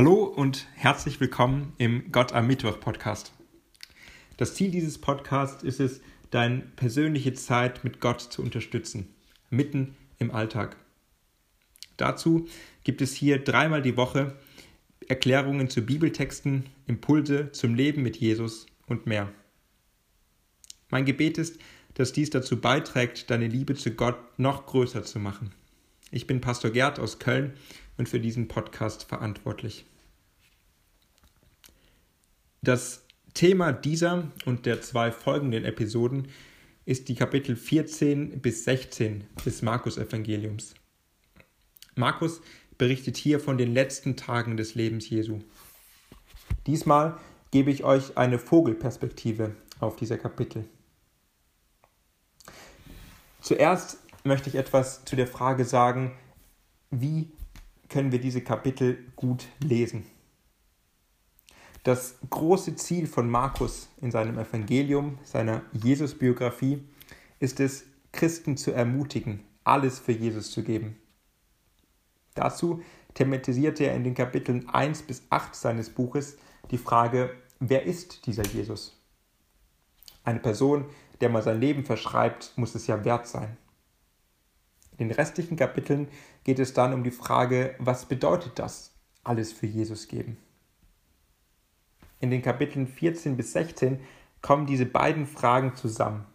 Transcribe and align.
Hallo 0.00 0.24
und 0.24 0.66
herzlich 0.76 1.20
willkommen 1.20 1.74
im 1.76 2.10
Gott 2.10 2.32
am 2.32 2.46
Mittwoch 2.46 2.80
Podcast. 2.80 3.34
Das 4.38 4.54
Ziel 4.54 4.70
dieses 4.70 4.96
Podcasts 4.96 5.62
ist 5.62 5.78
es, 5.78 6.00
deine 6.30 6.60
persönliche 6.60 7.34
Zeit 7.34 7.84
mit 7.84 8.00
Gott 8.00 8.22
zu 8.22 8.40
unterstützen, 8.40 9.14
mitten 9.50 9.94
im 10.18 10.30
Alltag. 10.30 10.76
Dazu 11.98 12.48
gibt 12.82 13.02
es 13.02 13.12
hier 13.12 13.44
dreimal 13.44 13.82
die 13.82 13.98
Woche 13.98 14.38
Erklärungen 15.06 15.68
zu 15.68 15.82
Bibeltexten, 15.82 16.64
Impulse 16.86 17.52
zum 17.52 17.74
Leben 17.74 18.02
mit 18.02 18.16
Jesus 18.16 18.64
und 18.86 19.04
mehr. 19.04 19.30
Mein 20.88 21.04
Gebet 21.04 21.36
ist, 21.36 21.60
dass 21.92 22.14
dies 22.14 22.30
dazu 22.30 22.58
beiträgt, 22.58 23.28
deine 23.28 23.48
Liebe 23.48 23.74
zu 23.74 23.90
Gott 23.90 24.16
noch 24.38 24.64
größer 24.64 25.02
zu 25.02 25.18
machen. 25.18 25.52
Ich 26.10 26.26
bin 26.26 26.40
Pastor 26.40 26.70
Gerd 26.70 26.98
aus 26.98 27.18
Köln 27.18 27.52
und 27.98 28.08
für 28.08 28.18
diesen 28.18 28.48
Podcast 28.48 29.04
verantwortlich. 29.04 29.84
Das 32.62 33.06
Thema 33.32 33.72
dieser 33.72 34.30
und 34.44 34.66
der 34.66 34.82
zwei 34.82 35.12
folgenden 35.12 35.64
Episoden 35.64 36.28
ist 36.84 37.08
die 37.08 37.14
Kapitel 37.14 37.56
14 37.56 38.42
bis 38.42 38.64
16 38.64 39.24
des 39.46 39.62
Markus-Evangeliums. 39.62 40.74
Markus 41.94 42.42
berichtet 42.76 43.16
hier 43.16 43.40
von 43.40 43.56
den 43.56 43.72
letzten 43.72 44.16
Tagen 44.16 44.58
des 44.58 44.74
Lebens 44.74 45.08
Jesu. 45.08 45.38
Diesmal 46.66 47.16
gebe 47.50 47.70
ich 47.70 47.82
euch 47.82 48.18
eine 48.18 48.38
Vogelperspektive 48.38 49.54
auf 49.78 49.96
dieser 49.96 50.18
Kapitel. 50.18 50.66
Zuerst 53.40 53.98
möchte 54.22 54.50
ich 54.50 54.56
etwas 54.56 55.06
zu 55.06 55.16
der 55.16 55.26
Frage 55.26 55.64
sagen, 55.64 56.12
wie 56.90 57.30
können 57.88 58.12
wir 58.12 58.20
diese 58.20 58.42
Kapitel 58.42 58.98
gut 59.16 59.46
lesen. 59.64 60.04
Das 61.82 62.16
große 62.28 62.76
Ziel 62.76 63.06
von 63.06 63.30
Markus 63.30 63.88
in 64.02 64.10
seinem 64.10 64.38
Evangelium, 64.38 65.18
seiner 65.24 65.62
Jesus-Biografie, 65.72 66.84
ist 67.38 67.58
es, 67.60 67.84
Christen 68.12 68.56
zu 68.56 68.72
ermutigen, 68.72 69.44
alles 69.64 69.98
für 69.98 70.12
Jesus 70.12 70.50
zu 70.50 70.62
geben. 70.62 70.96
Dazu 72.34 72.82
thematisiert 73.14 73.80
er 73.80 73.94
in 73.94 74.04
den 74.04 74.14
Kapiteln 74.14 74.68
1 74.68 75.02
bis 75.02 75.22
8 75.30 75.54
seines 75.54 75.90
Buches 75.90 76.36
die 76.70 76.78
Frage, 76.78 77.34
wer 77.60 77.84
ist 77.84 78.26
dieser 78.26 78.44
Jesus? 78.44 79.00
Eine 80.22 80.40
Person, 80.40 80.84
der 81.20 81.30
man 81.30 81.42
sein 81.42 81.60
Leben 81.60 81.84
verschreibt, 81.84 82.52
muss 82.56 82.74
es 82.74 82.86
ja 82.86 83.04
wert 83.04 83.26
sein. 83.26 83.56
In 84.98 85.08
den 85.08 85.14
restlichen 85.16 85.56
Kapiteln 85.56 86.08
geht 86.44 86.58
es 86.58 86.74
dann 86.74 86.92
um 86.92 87.04
die 87.04 87.10
Frage, 87.10 87.74
was 87.78 88.04
bedeutet 88.04 88.58
das, 88.58 88.92
alles 89.24 89.52
für 89.52 89.66
Jesus 89.66 90.08
geben? 90.08 90.36
In 92.20 92.30
den 92.30 92.42
Kapiteln 92.42 92.86
14 92.86 93.36
bis 93.36 93.52
16 93.52 94.00
kommen 94.42 94.66
diese 94.66 94.86
beiden 94.86 95.26
Fragen 95.26 95.74
zusammen. 95.74 96.26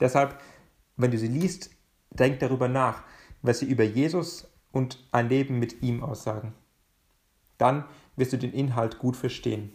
Deshalb, 0.00 0.40
wenn 0.96 1.10
du 1.10 1.18
sie 1.18 1.28
liest, 1.28 1.70
denk 2.10 2.40
darüber 2.40 2.68
nach, 2.68 3.04
was 3.42 3.60
sie 3.60 3.66
über 3.66 3.84
Jesus 3.84 4.50
und 4.72 5.06
ein 5.12 5.28
Leben 5.28 5.58
mit 5.58 5.82
ihm 5.82 6.02
aussagen. 6.02 6.54
Dann 7.58 7.84
wirst 8.16 8.32
du 8.32 8.38
den 8.38 8.52
Inhalt 8.52 8.98
gut 8.98 9.16
verstehen. 9.16 9.72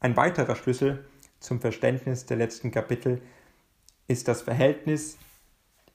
Ein 0.00 0.16
weiterer 0.16 0.56
Schlüssel 0.56 1.06
zum 1.40 1.60
Verständnis 1.60 2.26
der 2.26 2.36
letzten 2.36 2.70
Kapitel 2.70 3.22
ist 4.08 4.28
das 4.28 4.42
Verhältnis 4.42 5.18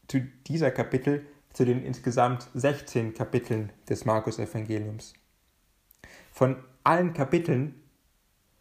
zu 0.08 0.22
dieser 0.47 0.72
Kapitel 0.72 1.25
zu 1.53 1.66
den 1.66 1.84
insgesamt 1.84 2.50
16 2.53 3.14
Kapiteln 3.14 3.72
des 3.88 4.06
Markus-Evangeliums. 4.06 5.14
Von 6.34 6.58
allen 6.84 7.14
Kapiteln 7.14 7.76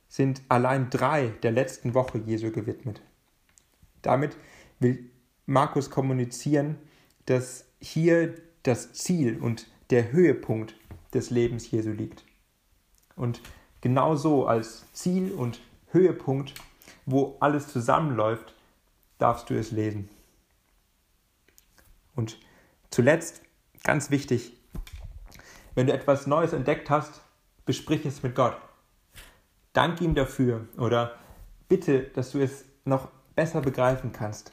sind 0.08 0.42
allein 0.48 0.90
drei 0.90 1.28
der 1.42 1.52
letzten 1.52 1.94
Woche 1.94 2.18
Jesu 2.18 2.50
gewidmet. 2.50 3.00
Damit 4.02 4.36
will 4.78 5.10
Markus 5.46 5.90
kommunizieren, 5.90 6.78
dass 7.26 7.64
hier 7.80 8.34
das 8.62 8.92
Ziel 8.92 9.38
und 9.40 9.66
der 9.90 10.12
Höhepunkt 10.12 10.74
des 11.14 11.30
Lebens 11.30 11.70
Jesu 11.70 11.90
liegt. 11.90 12.24
Und 13.16 13.40
genauso 13.80 14.46
als 14.46 14.84
Ziel 14.92 15.32
und 15.32 15.60
Höhepunkt, 15.92 16.54
wo 17.06 17.36
alles 17.40 17.68
zusammenläuft, 17.68 18.54
darfst 19.18 19.50
du 19.50 19.54
es 19.58 19.70
lesen. 19.70 20.08
Und 22.14 22.38
zuletzt, 22.90 23.42
ganz 23.82 24.10
wichtig, 24.10 24.56
wenn 25.74 25.86
du 25.86 25.92
etwas 25.92 26.26
Neues 26.26 26.52
entdeckt 26.52 26.90
hast, 26.90 27.20
besprich 27.64 28.04
es 28.06 28.22
mit 28.22 28.34
Gott. 28.34 28.56
Dank 29.72 30.00
ihm 30.00 30.14
dafür 30.14 30.66
oder 30.76 31.16
bitte, 31.68 32.02
dass 32.02 32.32
du 32.32 32.40
es 32.40 32.64
noch 32.84 33.08
besser 33.34 33.60
begreifen 33.60 34.12
kannst. 34.12 34.52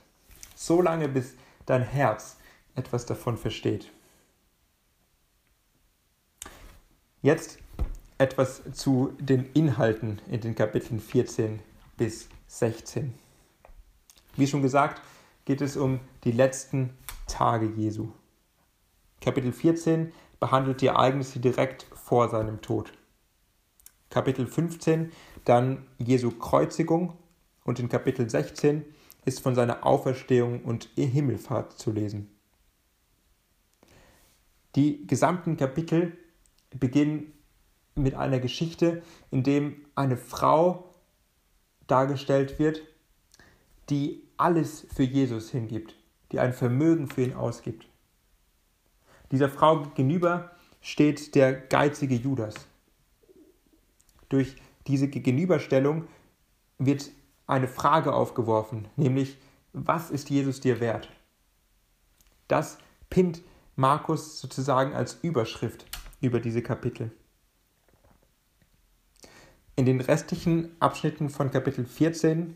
So 0.55 0.81
lange, 0.81 1.07
bis 1.07 1.35
dein 1.65 1.81
Herz 1.81 2.37
etwas 2.75 3.05
davon 3.05 3.37
versteht. 3.37 3.91
Jetzt 7.21 7.59
etwas 8.17 8.61
zu 8.73 9.13
den 9.19 9.51
Inhalten 9.53 10.21
in 10.29 10.41
den 10.41 10.55
Kapiteln 10.55 10.99
14 10.99 11.59
bis 11.97 12.29
16. 12.47 13.13
Wie 14.35 14.47
schon 14.47 14.61
gesagt, 14.61 15.01
geht 15.45 15.61
es 15.61 15.77
um 15.77 15.99
die 16.23 16.31
letzten 16.31 16.91
Tage 17.27 17.65
Jesu. 17.65 18.09
Kapitel 19.19 19.51
14 19.51 20.11
behandelt 20.39 20.81
die 20.81 20.87
Ereignisse 20.87 21.39
direkt 21.39 21.83
vor 21.93 22.29
seinem 22.29 22.61
Tod. 22.61 22.93
Kapitel 24.09 24.47
15 24.47 25.11
dann 25.45 25.87
Jesu 25.97 26.31
Kreuzigung 26.31 27.13
und 27.63 27.79
in 27.79 27.89
Kapitel 27.89 28.29
16 28.29 28.85
ist 29.25 29.39
von 29.41 29.55
seiner 29.55 29.85
Auferstehung 29.85 30.63
und 30.63 30.89
Himmelfahrt 30.95 31.73
zu 31.73 31.91
lesen. 31.91 32.29
Die 34.75 35.07
gesamten 35.07 35.57
Kapitel 35.57 36.17
beginnen 36.71 37.33
mit 37.95 38.15
einer 38.15 38.39
Geschichte, 38.39 39.01
in 39.31 39.43
dem 39.43 39.85
eine 39.95 40.17
Frau 40.17 40.95
dargestellt 41.87 42.59
wird, 42.59 42.81
die 43.89 44.27
alles 44.37 44.85
für 44.93 45.03
Jesus 45.03 45.49
hingibt 45.49 45.95
die 46.31 46.39
ein 46.39 46.53
Vermögen 46.53 47.07
für 47.07 47.23
ihn 47.23 47.33
ausgibt. 47.33 47.87
Dieser 49.31 49.49
Frau 49.49 49.83
gegenüber 49.83 50.51
steht 50.81 51.35
der 51.35 51.53
geizige 51.53 52.15
Judas. 52.15 52.55
Durch 54.29 54.55
diese 54.87 55.07
Gegenüberstellung 55.07 56.07
wird 56.77 57.11
eine 57.45 57.67
Frage 57.67 58.13
aufgeworfen, 58.13 58.87
nämlich, 58.95 59.37
was 59.73 60.11
ist 60.11 60.29
Jesus 60.29 60.59
dir 60.59 60.79
wert? 60.79 61.09
Das 62.47 62.77
pinnt 63.09 63.41
Markus 63.75 64.39
sozusagen 64.39 64.93
als 64.93 65.19
Überschrift 65.21 65.85
über 66.21 66.39
diese 66.39 66.61
Kapitel. 66.61 67.11
In 69.75 69.85
den 69.85 70.01
restlichen 70.01 70.71
Abschnitten 70.79 71.29
von 71.29 71.51
Kapitel 71.51 71.85
14, 71.85 72.55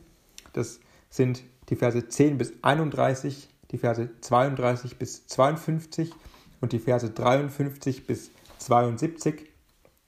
das 0.53 0.79
sind 1.09 1.43
die 1.69 1.75
Verse 1.75 2.07
10 2.07 2.37
bis 2.37 2.53
31, 2.63 3.49
die 3.69 3.77
Verse 3.77 4.09
32 4.21 4.97
bis 4.97 5.27
52 5.27 6.11
und 6.61 6.71
die 6.71 6.79
Verse 6.79 7.09
53 7.09 8.07
bis 8.07 8.31
72 8.59 9.49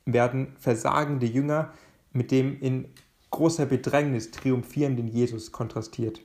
werden 0.05 0.55
versagende 0.57 1.25
Jünger 1.25 1.73
mit 2.11 2.31
dem 2.31 2.59
in 2.61 2.87
großer 3.31 3.65
Bedrängnis 3.65 4.31
triumphierenden 4.31 5.07
Jesus 5.07 5.51
kontrastiert. 5.51 6.21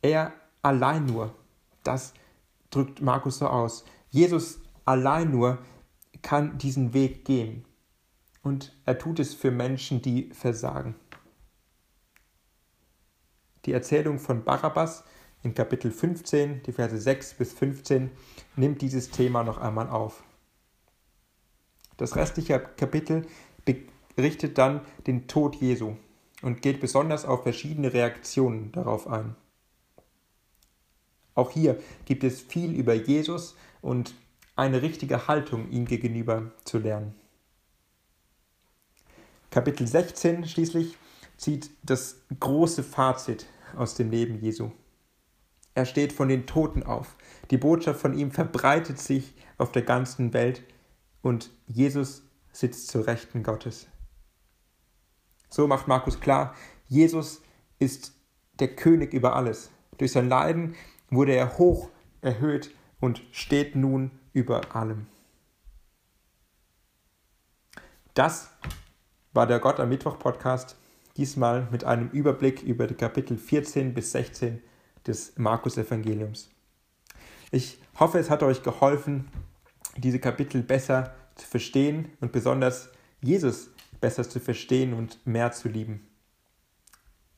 Er 0.00 0.32
allein 0.62 1.06
nur, 1.06 1.34
das 1.82 2.14
drückt 2.70 3.02
Markus 3.02 3.38
so 3.38 3.48
aus, 3.48 3.84
Jesus 4.10 4.60
allein 4.84 5.30
nur 5.30 5.58
kann 6.22 6.56
diesen 6.58 6.94
Weg 6.94 7.24
gehen. 7.24 7.64
Und 8.42 8.76
er 8.84 8.98
tut 8.98 9.18
es 9.18 9.34
für 9.34 9.50
Menschen, 9.50 10.02
die 10.02 10.30
versagen. 10.32 10.94
Die 13.64 13.72
Erzählung 13.72 14.18
von 14.18 14.44
Barabbas 14.44 15.04
in 15.44 15.54
Kapitel 15.54 15.90
15, 15.90 16.62
die 16.62 16.72
Verse 16.72 16.98
6 16.98 17.34
bis 17.34 17.52
15, 17.52 18.10
nimmt 18.56 18.80
dieses 18.80 19.10
Thema 19.10 19.44
noch 19.44 19.58
einmal 19.58 19.88
auf. 19.88 20.24
Das 21.98 22.16
restliche 22.16 22.58
Kapitel 22.58 23.26
berichtet 24.16 24.58
dann 24.58 24.80
den 25.06 25.28
Tod 25.28 25.56
Jesu 25.56 25.96
und 26.42 26.62
geht 26.62 26.80
besonders 26.80 27.24
auf 27.24 27.42
verschiedene 27.42 27.92
Reaktionen 27.92 28.72
darauf 28.72 29.06
ein. 29.06 29.36
Auch 31.34 31.50
hier 31.50 31.78
gibt 32.06 32.24
es 32.24 32.40
viel 32.40 32.72
über 32.72 32.94
Jesus 32.94 33.54
und 33.82 34.14
eine 34.56 34.82
richtige 34.82 35.28
Haltung 35.28 35.70
ihm 35.70 35.84
gegenüber 35.84 36.52
zu 36.64 36.78
lernen. 36.78 37.14
Kapitel 39.50 39.86
16 39.86 40.46
schließlich 40.46 40.96
zieht 41.36 41.70
das 41.82 42.22
große 42.40 42.82
Fazit 42.82 43.46
aus 43.76 43.94
dem 43.94 44.10
Leben 44.10 44.40
Jesu. 44.40 44.70
Er 45.74 45.86
steht 45.86 46.12
von 46.12 46.28
den 46.28 46.46
Toten 46.46 46.84
auf. 46.84 47.16
Die 47.50 47.58
Botschaft 47.58 48.00
von 48.00 48.16
ihm 48.16 48.30
verbreitet 48.30 48.98
sich 48.98 49.34
auf 49.58 49.72
der 49.72 49.82
ganzen 49.82 50.32
Welt. 50.32 50.62
und 51.22 51.50
Jesus 51.66 52.22
sitzt 52.52 52.88
zur 52.88 53.06
Rechten 53.06 53.42
Gottes. 53.42 53.88
So 55.48 55.66
macht 55.66 55.88
Markus 55.88 56.20
klar, 56.20 56.54
Jesus 56.86 57.40
ist 57.78 58.12
der 58.58 58.76
König 58.76 59.14
über 59.14 59.34
alles. 59.34 59.70
Durch 59.96 60.12
sein 60.12 60.28
Leiden 60.28 60.74
wurde 61.10 61.32
er 61.32 61.56
hoch 61.56 61.88
erhöht 62.20 62.74
und 63.00 63.22
steht 63.32 63.74
nun 63.74 64.10
über 64.34 64.76
allem. 64.76 65.06
Das 68.12 68.50
war 69.32 69.46
der 69.46 69.60
Gott 69.60 69.80
am 69.80 69.88
Mittwoch 69.88 70.18
Podcast, 70.18 70.76
diesmal 71.16 71.68
mit 71.70 71.84
einem 71.84 72.10
Überblick 72.10 72.62
über 72.62 72.86
die 72.86 72.94
Kapitel 72.94 73.38
14 73.38 73.94
bis 73.94 74.12
16 74.12 74.62
des 75.06 75.36
Markus 75.36 75.76
Evangeliums. 75.76 76.50
Ich 77.50 77.78
hoffe, 77.98 78.18
es 78.18 78.30
hat 78.30 78.42
euch 78.42 78.62
geholfen, 78.62 79.28
diese 79.96 80.18
Kapitel 80.18 80.62
besser 80.62 81.14
zu 81.36 81.46
verstehen 81.46 82.10
und 82.20 82.32
besonders 82.32 82.90
Jesus 83.20 83.70
besser 84.00 84.28
zu 84.28 84.40
verstehen 84.40 84.92
und 84.92 85.24
mehr 85.26 85.52
zu 85.52 85.68
lieben. 85.68 86.06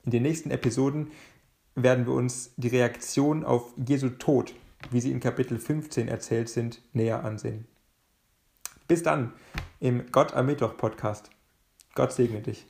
In 0.05 0.11
den 0.11 0.23
nächsten 0.23 0.51
Episoden 0.51 1.11
werden 1.75 2.07
wir 2.07 2.15
uns 2.15 2.53
die 2.57 2.69
Reaktion 2.69 3.45
auf 3.45 3.73
Jesu 3.77 4.09
Tod, 4.11 4.55
wie 4.91 5.01
sie 5.01 5.13
in 5.13 5.21
Kapitel 5.21 5.59
15 5.59 6.09
erzählt 6.09 6.49
sind, 6.49 6.81
näher 6.93 7.25
ansehen. 7.25 7.67
Bis 8.89 9.03
dann 9.03 9.33
im 9.81 10.11
Gott 10.13 10.33
am 10.35 10.47
Mittwoch 10.47 10.77
Podcast. 10.77 11.31
Gott 11.95 12.13
segne 12.13 12.41
dich. 12.41 12.67